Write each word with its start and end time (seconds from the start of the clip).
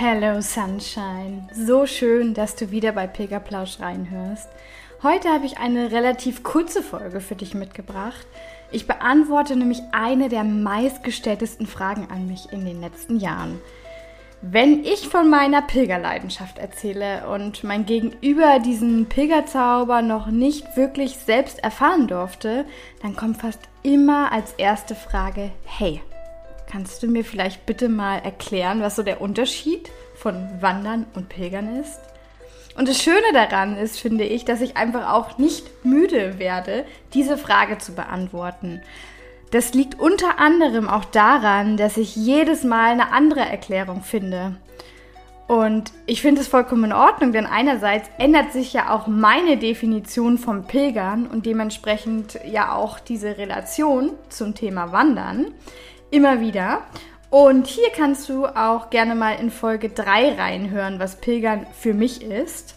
Hello 0.00 0.40
Sunshine, 0.40 1.48
so 1.52 1.84
schön, 1.84 2.32
dass 2.32 2.54
du 2.54 2.70
wieder 2.70 2.92
bei 2.92 3.08
Pilgerplausch 3.08 3.80
reinhörst. 3.80 4.48
Heute 5.02 5.28
habe 5.28 5.44
ich 5.44 5.58
eine 5.58 5.90
relativ 5.90 6.44
kurze 6.44 6.84
Folge 6.84 7.20
für 7.20 7.34
dich 7.34 7.52
mitgebracht. 7.52 8.24
Ich 8.70 8.86
beantworte 8.86 9.56
nämlich 9.56 9.80
eine 9.90 10.28
der 10.28 10.44
meistgestelltesten 10.44 11.66
Fragen 11.66 12.06
an 12.12 12.28
mich 12.28 12.52
in 12.52 12.64
den 12.64 12.80
letzten 12.80 13.18
Jahren. 13.18 13.60
Wenn 14.40 14.84
ich 14.84 15.08
von 15.08 15.28
meiner 15.28 15.62
Pilgerleidenschaft 15.62 16.58
erzähle 16.58 17.28
und 17.28 17.64
mein 17.64 17.84
Gegenüber 17.84 18.60
diesen 18.60 19.06
Pilgerzauber 19.06 20.00
noch 20.00 20.28
nicht 20.28 20.76
wirklich 20.76 21.16
selbst 21.16 21.58
erfahren 21.58 22.06
durfte, 22.06 22.66
dann 23.02 23.16
kommt 23.16 23.38
fast 23.38 23.62
immer 23.82 24.30
als 24.30 24.52
erste 24.52 24.94
Frage, 24.94 25.50
hey, 25.64 26.00
kannst 26.68 27.02
du 27.02 27.08
mir 27.08 27.24
vielleicht 27.24 27.66
bitte 27.66 27.88
mal 27.88 28.18
erklären, 28.18 28.80
was 28.80 28.96
so 28.96 29.02
der 29.02 29.20
Unterschied 29.20 29.90
von 30.14 30.48
Wandern 30.60 31.06
und 31.14 31.28
Pilgern 31.28 31.80
ist? 31.80 31.98
Und 32.76 32.88
das 32.88 33.02
Schöne 33.02 33.32
daran 33.32 33.76
ist, 33.76 33.98
finde 33.98 34.24
ich, 34.24 34.44
dass 34.44 34.60
ich 34.60 34.76
einfach 34.76 35.12
auch 35.12 35.38
nicht 35.38 35.84
müde 35.84 36.38
werde, 36.38 36.84
diese 37.14 37.36
Frage 37.36 37.78
zu 37.78 37.94
beantworten. 37.94 38.82
Das 39.50 39.74
liegt 39.74 39.98
unter 39.98 40.38
anderem 40.38 40.88
auch 40.88 41.04
daran, 41.06 41.76
dass 41.76 41.96
ich 41.96 42.14
jedes 42.14 42.62
Mal 42.62 42.92
eine 42.92 43.12
andere 43.12 43.40
Erklärung 43.40 44.02
finde. 44.02 44.56
Und 45.48 45.92
ich 46.04 46.20
finde 46.20 46.42
es 46.42 46.48
vollkommen 46.48 46.84
in 46.84 46.92
Ordnung, 46.92 47.32
denn 47.32 47.46
einerseits 47.46 48.10
ändert 48.18 48.52
sich 48.52 48.74
ja 48.74 48.94
auch 48.94 49.06
meine 49.06 49.56
Definition 49.56 50.36
vom 50.36 50.64
Pilgern 50.66 51.26
und 51.26 51.46
dementsprechend 51.46 52.38
ja 52.44 52.74
auch 52.74 53.00
diese 53.00 53.38
Relation 53.38 54.10
zum 54.28 54.54
Thema 54.54 54.92
Wandern 54.92 55.46
immer 56.10 56.40
wieder. 56.40 56.82
Und 57.30 57.66
hier 57.66 57.90
kannst 57.94 58.28
du 58.28 58.46
auch 58.46 58.90
gerne 58.90 59.14
mal 59.14 59.32
in 59.32 59.50
Folge 59.50 59.90
3 59.90 60.34
reinhören, 60.34 60.98
was 60.98 61.16
Pilgern 61.16 61.66
für 61.78 61.92
mich 61.92 62.22
ist. 62.22 62.74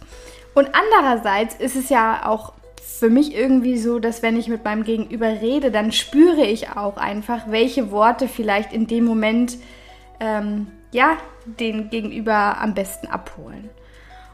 Und 0.54 0.70
andererseits 0.74 1.56
ist 1.56 1.76
es 1.76 1.90
ja 1.90 2.26
auch 2.26 2.54
für 2.82 3.10
mich 3.10 3.34
irgendwie 3.34 3.78
so, 3.78 4.00
dass 4.00 4.22
wenn 4.22 4.38
ich 4.38 4.48
mit 4.48 4.64
meinem 4.64 4.84
Gegenüber 4.84 5.28
rede, 5.28 5.72
dann 5.72 5.92
spüre 5.92 6.46
ich 6.46 6.70
auch 6.72 6.98
einfach, 6.98 7.44
welche 7.48 7.92
Worte 7.92 8.28
vielleicht 8.28 8.74
in 8.74 8.88
dem 8.88 9.06
Moment 9.06 9.58
ähm, 10.20 10.68
ja 10.92 11.18
den 11.46 11.90
Gegenüber 11.90 12.58
am 12.60 12.74
besten 12.74 13.08
abholen. 13.08 13.70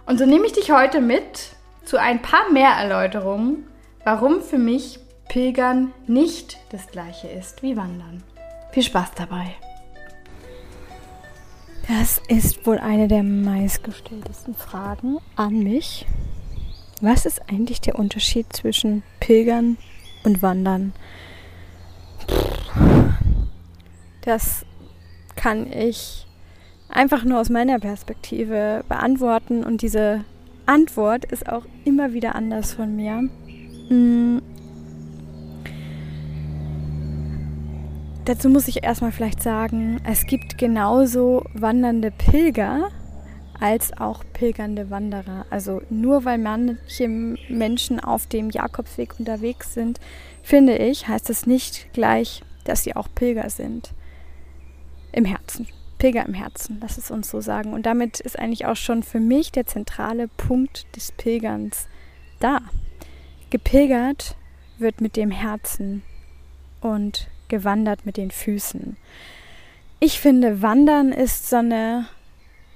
Und 0.06 0.18
so 0.18 0.26
nehme 0.26 0.46
ich 0.48 0.54
dich 0.54 0.72
heute 0.72 1.00
mit 1.00 1.56
zu 1.86 1.98
ein 1.98 2.22
paar 2.22 2.52
mehr 2.52 2.72
Erläuterungen, 2.72 3.68
warum 4.04 4.42
für 4.42 4.58
mich 4.58 5.00
Pilgern 5.30 5.94
nicht 6.08 6.58
das 6.72 6.88
gleiche 6.88 7.28
ist 7.28 7.62
wie 7.62 7.78
Wandern. 7.78 8.24
Viel 8.72 8.84
Spaß 8.84 9.12
dabei! 9.16 9.56
Das 11.88 12.22
ist 12.28 12.68
wohl 12.68 12.80
eine 12.80 13.08
der 13.08 13.24
meistgestelltesten 13.24 14.56
Fragen 14.56 15.20
an 15.38 15.60
mich. 15.60 16.06
Was 17.00 17.26
ist 17.26 17.50
eigentlich 17.50 17.80
der 17.80 17.98
Unterschied 17.98 18.52
zwischen 18.52 19.04
Pilgern 19.22 19.78
und 20.24 20.42
Wandern? 20.42 20.94
Das 24.22 24.66
kann 25.38 25.72
ich 25.72 26.28
einfach 26.90 27.24
nur 27.24 27.40
aus 27.40 27.50
meiner 27.50 27.80
Perspektive 27.80 28.84
beantworten 28.90 29.64
und 29.64 29.82
diese 29.82 30.26
Antwort 30.66 31.24
ist 31.24 31.48
auch 31.48 31.64
immer 31.86 32.12
wieder 32.12 32.36
anders 32.36 32.74
von 32.74 32.96
mir. 32.98 33.30
Dazu 38.28 38.50
muss 38.50 38.68
ich 38.68 38.84
erstmal 38.84 39.14
vielleicht 39.14 39.42
sagen, 39.42 40.02
es 40.04 40.26
gibt 40.26 40.58
genauso 40.58 41.46
wandernde 41.54 42.12
Pilger 42.12 42.90
als 43.58 43.98
auch 43.98 44.26
pilgernde 44.34 44.90
Wanderer. 44.90 45.46
Also 45.50 45.82
nur 45.90 46.26
weil 46.26 46.38
manche 46.38 47.08
Menschen 47.08 48.02
auf 48.02 48.28
dem 48.28 48.50
Jakobsweg 48.50 49.18
unterwegs 49.18 49.74
sind, 49.74 50.02
finde 50.44 50.78
ich, 50.78 51.08
heißt 51.08 51.30
es 51.30 51.48
nicht 51.48 51.88
gleich, 51.94 52.44
dass 52.66 52.84
sie 52.84 52.98
auch 52.98 53.08
Pilger 53.16 53.50
sind. 53.50 53.94
Im 55.14 55.24
Herzen. 55.24 55.66
Pilger 55.98 56.26
im 56.26 56.34
Herzen, 56.34 56.80
lass 56.82 56.98
es 56.98 57.10
uns 57.10 57.30
so 57.30 57.40
sagen. 57.40 57.72
Und 57.72 57.86
damit 57.86 58.20
ist 58.20 58.38
eigentlich 58.38 58.66
auch 58.66 58.76
schon 58.76 59.04
für 59.04 59.22
mich 59.22 59.54
der 59.54 59.68
zentrale 59.68 60.28
Punkt 60.28 60.86
des 60.98 61.14
Pilgerns 61.14 61.88
da. 62.42 62.60
Gepilgert 63.52 64.36
wird 64.80 65.00
mit 65.00 65.16
dem 65.16 65.32
Herzen 65.32 66.04
und 66.82 67.30
gewandert 67.50 68.06
mit 68.06 68.18
den 68.18 68.32
Füßen. 68.32 68.98
Ich 70.00 70.20
finde, 70.20 70.62
Wandern 70.62 71.12
ist 71.12 71.50
so 71.50 71.58
eine 71.58 72.08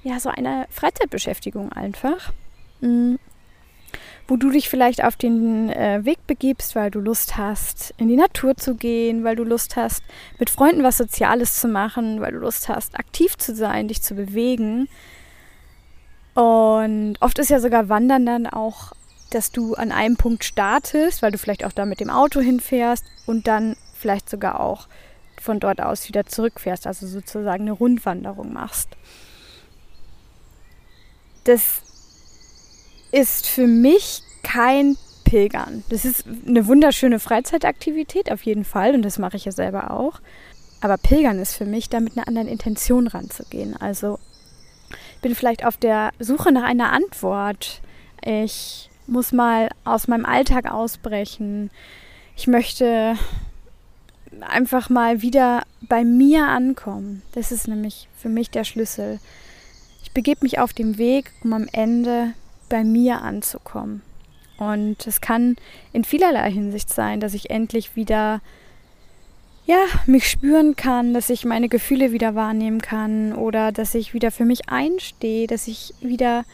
ja, 0.03 0.19
so 0.19 0.29
eine 0.29 0.65
Freizeitbeschäftigung 0.69 1.71
einfach. 1.71 2.33
Mhm. 2.81 3.19
Wo 4.27 4.37
du 4.37 4.49
dich 4.49 4.69
vielleicht 4.69 5.03
auf 5.03 5.15
den 5.15 5.69
äh, 5.69 6.05
Weg 6.05 6.25
begibst, 6.25 6.75
weil 6.75 6.89
du 6.89 6.99
Lust 6.99 7.37
hast, 7.37 7.93
in 7.97 8.07
die 8.07 8.15
Natur 8.15 8.55
zu 8.55 8.75
gehen, 8.75 9.23
weil 9.23 9.35
du 9.35 9.43
Lust 9.43 9.75
hast, 9.75 10.03
mit 10.39 10.49
Freunden 10.49 10.83
was 10.83 10.97
Soziales 10.97 11.59
zu 11.59 11.67
machen, 11.67 12.21
weil 12.21 12.31
du 12.31 12.39
Lust 12.39 12.69
hast, 12.69 12.97
aktiv 12.97 13.38
zu 13.38 13.53
sein, 13.55 13.89
dich 13.89 14.01
zu 14.01 14.15
bewegen. 14.15 14.88
Und 16.33 17.17
oft 17.19 17.39
ist 17.39 17.49
ja 17.49 17.59
sogar 17.59 17.89
Wandern 17.89 18.25
dann 18.25 18.47
auch, 18.47 18.93
dass 19.31 19.51
du 19.51 19.75
an 19.75 19.91
einem 19.91 20.15
Punkt 20.15 20.45
startest, 20.45 21.21
weil 21.21 21.31
du 21.31 21.38
vielleicht 21.38 21.65
auch 21.65 21.73
da 21.73 21.85
mit 21.85 21.99
dem 21.99 22.09
Auto 22.09 22.39
hinfährst 22.39 23.03
und 23.25 23.47
dann 23.47 23.75
vielleicht 24.01 24.29
sogar 24.29 24.59
auch 24.59 24.88
von 25.39 25.59
dort 25.59 25.81
aus 25.81 26.07
wieder 26.07 26.25
zurückfährst, 26.25 26.85
also 26.85 27.07
sozusagen 27.07 27.63
eine 27.63 27.72
Rundwanderung 27.72 28.53
machst 28.53 28.95
das 31.44 31.81
ist 33.12 33.47
für 33.47 33.67
mich 33.67 34.22
kein 34.44 34.97
Pilgern. 35.23 35.84
Das 35.89 36.06
ist 36.06 36.25
eine 36.47 36.67
wunderschöne 36.67 37.19
Freizeitaktivität 37.19 38.31
auf 38.31 38.44
jeden 38.44 38.66
Fall 38.66 38.95
und 38.95 39.03
das 39.03 39.19
mache 39.19 39.38
ich 39.38 39.45
ja 39.45 39.51
selber 39.51 39.91
auch. 39.91 40.19
Aber 40.81 40.97
Pilgern 40.97 41.39
ist 41.39 41.56
für 41.56 41.66
mich, 41.66 41.89
da 41.89 42.00
mit 42.00 42.18
einer 42.18 42.28
anderen 42.28 42.47
Intention 42.47 43.07
ranzugehen. 43.07 43.78
Also 43.78 44.19
ich 45.16 45.22
bin 45.22 45.35
vielleicht 45.35 45.66
auf 45.66 45.78
der 45.78 46.12
Suche 46.19 46.51
nach 46.51 46.63
einer 46.63 46.91
Antwort. 46.91 47.81
Ich 48.23 48.89
muss 49.07 49.31
mal 49.31 49.69
aus 49.83 50.07
meinem 50.07 50.25
Alltag 50.25 50.72
ausbrechen. 50.72 51.69
Ich 52.35 52.47
möchte 52.47 53.16
einfach 54.40 54.90
mal 54.90 55.22
wieder 55.22 55.64
bei 55.81 56.03
mir 56.03 56.47
ankommen. 56.47 57.22
Das 57.34 57.52
ist 57.52 57.68
nämlich 57.68 58.08
für 58.18 58.30
mich 58.30 58.50
der 58.50 58.64
Schlüssel. 58.64 59.19
Ich 60.03 60.12
begebe 60.12 60.44
mich 60.44 60.59
auf 60.59 60.74
den 60.74 60.97
Weg, 60.97 61.31
um 61.44 61.53
am 61.53 61.68
Ende 61.72 62.34
bei 62.69 62.84
mir 62.84 63.22
anzukommen. 63.22 64.02
Und 64.58 65.08
es 65.08 65.22
kann 65.22 65.56
in 65.92 66.03
vielerlei 66.03 66.52
Hinsicht 66.52 66.90
sein, 66.90 67.19
dass 67.19 67.34
ich 67.34 67.50
endlich 67.50 67.96
wieder 67.96 68.42
ja, 69.66 69.86
mich 70.06 70.28
spüren 70.28 70.75
kann, 70.75 71.13
dass 71.13 71.30
ich 71.30 71.46
meine 71.46 71.69
Gefühle 71.69 72.12
wieder 72.12 72.36
wahrnehmen 72.36 72.81
kann 72.81 73.34
oder 73.34 73.72
dass 73.72 73.95
ich 73.95 74.13
wieder 74.13 74.31
für 74.31 74.45
mich 74.45 74.69
einstehe, 74.69 75.48
dass 75.48 75.68
ich 75.68 75.94
wieder 76.01 76.45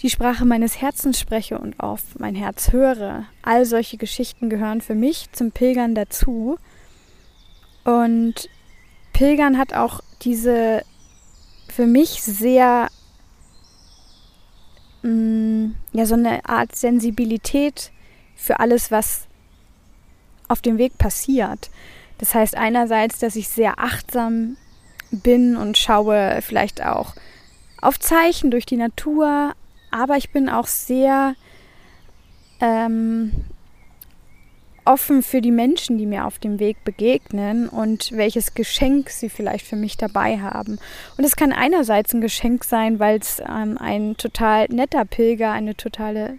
die 0.00 0.10
Sprache 0.10 0.44
meines 0.44 0.80
Herzens 0.80 1.18
spreche 1.18 1.58
und 1.58 1.80
auf 1.80 2.02
mein 2.18 2.34
Herz 2.34 2.72
höre. 2.72 3.24
All 3.42 3.64
solche 3.64 3.96
Geschichten 3.96 4.48
gehören 4.48 4.80
für 4.80 4.94
mich 4.94 5.32
zum 5.32 5.50
Pilgern 5.50 5.94
dazu. 5.94 6.58
Und 7.84 8.48
Pilgern 9.12 9.58
hat 9.58 9.74
auch 9.74 10.00
diese 10.22 10.82
für 11.68 11.86
mich 11.86 12.22
sehr 12.22 12.88
mh, 15.02 15.10
mm, 15.10 15.74
ja 15.92 16.06
so 16.06 16.14
eine 16.14 16.44
Art 16.48 16.76
Sensibilität 16.76 17.90
für 18.36 18.60
alles, 18.60 18.90
was 18.90 19.26
auf 20.46 20.62
dem 20.62 20.78
Weg 20.78 20.96
passiert. 20.98 21.70
Das 22.18 22.34
heißt 22.34 22.56
einerseits, 22.56 23.18
dass 23.18 23.36
ich 23.36 23.48
sehr 23.48 23.78
achtsam 23.78 24.56
bin 25.10 25.56
und 25.56 25.78
schaue 25.78 26.40
vielleicht 26.42 26.84
auch 26.84 27.14
auf 27.80 27.98
Zeichen 27.98 28.50
durch 28.50 28.66
die 28.66 28.76
Natur, 28.76 29.54
aber 29.90 30.16
ich 30.16 30.30
bin 30.30 30.48
auch 30.48 30.66
sehr 30.66 31.34
ähm, 32.60 33.32
offen 34.88 35.22
für 35.22 35.42
die 35.42 35.50
Menschen, 35.50 35.98
die 35.98 36.06
mir 36.06 36.24
auf 36.24 36.38
dem 36.38 36.58
Weg 36.58 36.82
begegnen 36.82 37.68
und 37.68 38.10
welches 38.12 38.54
Geschenk 38.54 39.10
sie 39.10 39.28
vielleicht 39.28 39.66
für 39.66 39.76
mich 39.76 39.98
dabei 39.98 40.40
haben. 40.40 40.78
Und 41.18 41.24
es 41.24 41.36
kann 41.36 41.52
einerseits 41.52 42.14
ein 42.14 42.22
Geschenk 42.22 42.64
sein, 42.64 42.98
weil 42.98 43.18
es 43.18 43.40
ähm, 43.40 43.76
ein 43.78 44.16
total 44.16 44.66
netter 44.70 45.04
Pilger, 45.04 45.52
eine 45.52 45.76
totale, 45.76 46.38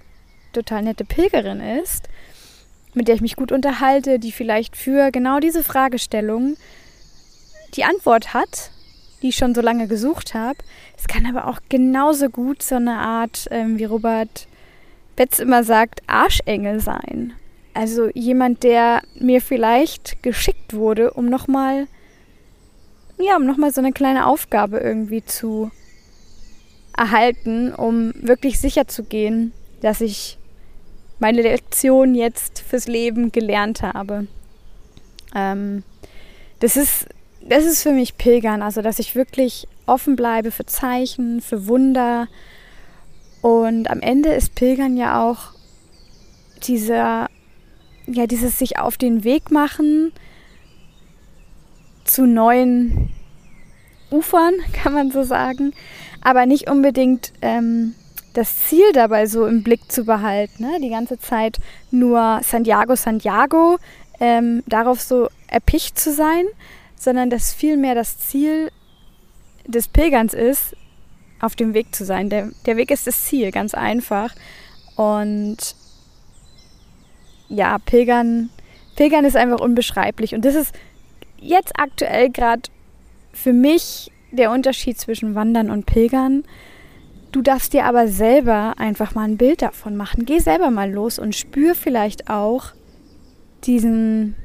total 0.52 0.82
nette 0.82 1.06
Pilgerin 1.06 1.62
ist, 1.62 2.10
mit 2.96 3.08
der 3.08 3.16
ich 3.16 3.22
mich 3.22 3.36
gut 3.36 3.52
unterhalte, 3.52 4.18
die 4.18 4.32
vielleicht 4.32 4.76
für 4.76 5.12
genau 5.12 5.40
diese 5.40 5.64
Fragestellung 5.64 6.58
die 7.76 7.84
Antwort 7.84 8.34
hat, 8.34 8.72
die 9.22 9.30
ich 9.30 9.36
schon 9.36 9.56
so 9.56 9.62
lange 9.62 9.88
gesucht 9.88 10.34
habe. 10.34 10.60
Es 10.98 11.08
kann 11.08 11.26
aber 11.26 11.48
auch 11.48 11.60
genauso 11.70 12.30
gut 12.30 12.64
so 12.64 12.76
eine 12.76 12.98
Art, 12.98 13.48
ähm, 13.52 13.78
wie 13.78 13.86
Robert 13.86 14.48
Betz 15.16 15.40
immer 15.40 15.64
sagt, 15.64 16.02
Arschengel 16.08 16.80
sein. 16.80 17.34
Also 17.74 18.10
jemand, 18.14 18.64
der 18.64 19.02
mir 19.20 19.42
vielleicht 19.42 20.24
geschickt 20.24 20.74
wurde, 20.74 21.12
um 21.12 21.26
nochmal, 21.26 21.88
ja, 23.18 23.36
um 23.36 23.46
nochmal 23.46 23.72
so 23.72 23.82
eine 23.82 23.92
kleine 23.92 24.26
Aufgabe 24.26 24.80
irgendwie 24.80 25.24
zu 25.24 25.72
erhalten, 26.98 27.74
um 27.74 28.14
wirklich 28.16 28.60
sicher 28.60 28.88
zu 28.88 29.04
gehen, 29.04 29.54
dass 29.82 30.02
ich 30.02 30.38
meine 31.20 31.42
Lektion 31.42 32.16
jetzt 32.16 32.60
fürs 32.60 32.88
Leben 32.88 33.32
gelernt 33.32 33.82
habe. 33.82 34.28
Ähm, 35.36 35.84
das 36.60 36.76
ist, 36.76 37.08
das 37.42 37.66
ist 37.66 37.84
für 37.84 37.92
mich 37.92 38.18
Pilgern, 38.18 38.62
also 38.62 38.82
dass 38.82 39.00
ich 39.00 39.16
wirklich 39.16 39.68
offen 39.86 40.16
bleibe 40.16 40.52
für 40.52 40.66
Zeichen, 40.66 41.42
für 41.42 41.68
Wunder. 41.68 42.28
Und 43.42 43.90
am 43.90 44.02
Ende 44.02 44.30
ist 44.30 44.56
Pilgern 44.56 44.98
ja 44.98 45.24
auch 45.24 45.54
dieser 46.64 47.28
ja, 48.12 48.28
dieses 48.28 48.58
sich 48.58 48.80
auf 48.80 48.98
den 48.98 49.24
Weg 49.24 49.52
machen 49.52 50.12
zu 52.04 52.26
neuen 52.26 53.10
Ufern, 54.10 54.54
kann 54.74 54.94
man 54.94 55.12
so 55.12 55.24
sagen, 55.24 55.74
aber 56.22 56.46
nicht 56.46 56.70
unbedingt 56.70 57.34
ähm, 57.42 57.94
das 58.34 58.68
Ziel 58.68 58.92
dabei 58.94 59.26
so 59.26 59.46
im 59.46 59.64
Blick 59.64 59.92
zu 59.92 60.06
behalten, 60.06 60.64
ne? 60.64 60.80
die 60.82 60.90
ganze 60.90 61.20
Zeit 61.20 61.58
nur 61.92 62.42
Santiago, 62.44 62.96
Santiago, 62.96 63.78
ähm, 64.20 64.64
darauf 64.68 65.02
so 65.02 65.30
erpicht 65.48 66.00
zu 66.00 66.12
sein, 66.12 66.46
sondern 67.00 67.30
dass 67.30 67.54
vielmehr 67.54 67.96
das 67.96 68.20
Ziel 68.20 68.70
des 69.66 69.88
Pilgerns 69.88 70.34
ist, 70.34 70.76
auf 71.40 71.56
dem 71.56 71.74
Weg 71.74 71.96
zu 71.96 72.06
sein. 72.06 72.30
Der, 72.30 72.50
der 72.66 72.78
Weg 72.78 72.92
ist 72.92 73.08
das 73.08 73.24
Ziel, 73.24 73.52
ganz 73.52 73.74
einfach. 73.74 74.36
Und 74.98 75.58
ja, 77.48 77.78
Pilgern, 77.80 78.50
Pilgern 78.98 79.24
ist 79.24 79.38
einfach 79.38 79.62
unbeschreiblich. 79.62 80.36
Und 80.36 80.44
das 80.44 80.56
ist 80.56 80.76
jetzt 81.40 81.72
aktuell 81.80 82.30
gerade 82.30 82.64
für 83.32 83.54
mich 83.54 84.12
der 84.32 84.52
Unterschied 84.52 85.00
zwischen 85.00 85.34
Wandern 85.36 85.70
und 85.70 85.86
Pilgern. 85.86 86.44
Du 87.32 87.42
darfst 87.42 87.72
dir 87.72 87.86
aber 87.86 88.10
selber 88.10 88.74
einfach 88.78 89.16
mal 89.16 89.24
ein 89.24 89.38
Bild 89.38 89.62
davon 89.62 89.96
machen. 89.96 90.26
Geh 90.26 90.40
selber 90.40 90.70
mal 90.70 90.92
los 90.92 91.18
und 91.18 91.34
spür 91.34 91.76
vielleicht 91.76 92.30
auch 92.30 92.74
diesen, 93.64 94.36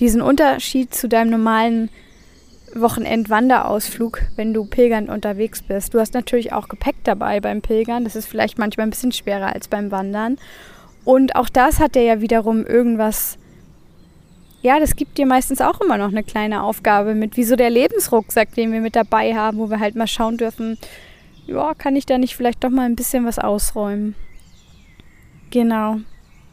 diesen 0.00 0.22
Unterschied 0.22 0.94
zu 0.94 1.08
deinem 1.08 1.30
normalen 1.30 1.90
Wochenend-Wanderausflug, 2.74 4.22
wenn 4.36 4.52
du 4.52 4.64
pilgernd 4.64 5.08
unterwegs 5.08 5.62
bist. 5.62 5.94
Du 5.94 6.00
hast 6.00 6.14
natürlich 6.14 6.52
auch 6.52 6.68
Gepäck 6.68 6.96
dabei 7.04 7.40
beim 7.40 7.62
Pilgern. 7.62 8.04
Das 8.04 8.16
ist 8.16 8.26
vielleicht 8.26 8.58
manchmal 8.58 8.86
ein 8.86 8.90
bisschen 8.90 9.12
schwerer 9.12 9.54
als 9.54 9.68
beim 9.68 9.90
Wandern. 9.90 10.38
Und 11.04 11.36
auch 11.36 11.48
das 11.48 11.78
hat 11.80 11.94
dir 11.94 12.02
ja 12.02 12.20
wiederum 12.20 12.66
irgendwas, 12.66 13.38
ja, 14.62 14.80
das 14.80 14.96
gibt 14.96 15.18
dir 15.18 15.26
meistens 15.26 15.60
auch 15.60 15.80
immer 15.80 15.98
noch 15.98 16.08
eine 16.08 16.24
kleine 16.24 16.62
Aufgabe 16.62 17.14
mit, 17.14 17.36
wie 17.36 17.44
so 17.44 17.54
der 17.54 17.70
Lebensrucksack, 17.70 18.54
den 18.54 18.72
wir 18.72 18.80
mit 18.80 18.96
dabei 18.96 19.34
haben, 19.34 19.58
wo 19.58 19.68
wir 19.68 19.78
halt 19.78 19.94
mal 19.94 20.06
schauen 20.06 20.38
dürfen, 20.38 20.78
ja, 21.46 21.74
kann 21.74 21.94
ich 21.94 22.06
da 22.06 22.16
nicht 22.16 22.36
vielleicht 22.36 22.64
doch 22.64 22.70
mal 22.70 22.86
ein 22.86 22.96
bisschen 22.96 23.26
was 23.26 23.38
ausräumen? 23.38 24.14
Genau. 25.50 25.98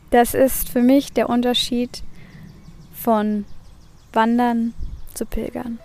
Das 0.09 0.33
ist 0.33 0.67
für 0.67 0.81
mich 0.81 1.13
der 1.13 1.29
Unterschied 1.29 2.03
von 3.01 3.45
Wandern 4.13 4.73
zu 5.13 5.25
Pilgern. 5.25 5.79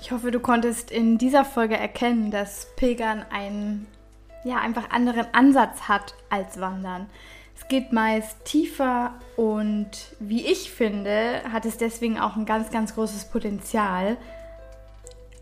Ich 0.00 0.12
hoffe, 0.12 0.30
du 0.30 0.40
konntest 0.40 0.90
in 0.90 1.18
dieser 1.18 1.44
Folge 1.44 1.76
erkennen, 1.76 2.30
dass 2.30 2.68
Pilgern 2.76 3.24
ein 3.30 3.86
ja, 4.44 4.56
einfach 4.56 4.90
anderen 4.90 5.26
Ansatz 5.32 5.82
hat 5.82 6.14
als 6.30 6.58
Wandern. 6.60 7.08
Es 7.54 7.68
geht 7.68 7.92
meist 7.92 8.44
tiefer 8.44 9.14
und 9.36 10.16
wie 10.18 10.46
ich 10.46 10.70
finde, 10.72 11.42
hat 11.52 11.66
es 11.66 11.76
deswegen 11.76 12.18
auch 12.18 12.36
ein 12.36 12.46
ganz, 12.46 12.70
ganz 12.70 12.94
großes 12.94 13.26
Potenzial. 13.26 14.16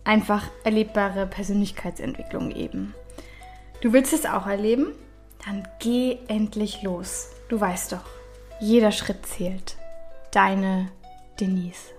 Einfach 0.03 0.45
erlebbare 0.65 1.27
Persönlichkeitsentwicklung 1.27 2.51
eben. 2.51 2.95
Du 3.81 3.93
willst 3.93 4.13
es 4.13 4.27
auch 4.27 4.47
erleben? 4.47 4.93
Dann 5.47 5.69
geh 5.79 6.19
endlich 6.27 6.83
los. 6.83 7.31
Du 7.49 7.61
weißt 7.61 7.93
doch, 7.93 8.05
jeder 8.61 8.93
Schritt 8.93 9.27
zählt. 9.27 9.77
Deine 10.33 10.91
Denise. 11.41 11.98